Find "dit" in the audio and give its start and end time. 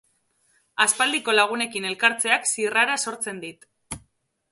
3.45-3.69